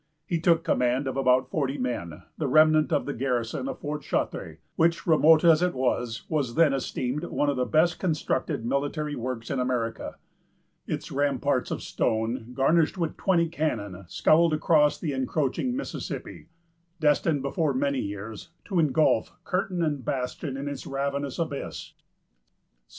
He 0.25 0.39
took 0.39 0.63
command 0.63 1.05
of 1.05 1.15
about 1.15 1.51
forty 1.51 1.77
men, 1.77 2.23
the 2.35 2.47
remnant 2.47 2.91
of 2.91 3.05
the 3.05 3.13
garrison 3.13 3.67
of 3.67 3.77
Fort 3.77 4.01
Chartres; 4.01 4.57
which, 4.75 5.05
remote 5.05 5.43
as 5.43 5.61
it 5.61 5.75
was, 5.75 6.23
was 6.27 6.55
then 6.55 6.73
esteemed 6.73 7.23
one 7.25 7.51
of 7.51 7.55
the 7.55 7.67
best 7.67 7.99
constructed 7.99 8.65
military 8.65 9.15
works 9.15 9.51
in 9.51 9.59
America. 9.59 10.15
Its 10.87 11.11
ramparts 11.11 11.69
of 11.69 11.83
stone, 11.83 12.51
garnished 12.55 12.97
with 12.97 13.15
twenty 13.15 13.47
cannon, 13.47 14.05
scowled 14.07 14.55
across 14.55 14.99
the 14.99 15.13
encroaching 15.13 15.75
Mississippi, 15.75 16.47
destined, 16.99 17.43
before 17.43 17.71
many 17.75 17.99
years, 17.99 18.49
to 18.65 18.79
ingulf 18.81 19.33
curtain 19.43 19.83
and 19.83 20.03
bastion 20.03 20.57
in 20.57 20.67
its 20.67 20.87
ravenous 20.87 21.37
abyss. 21.37 21.93
St. 21.93 21.93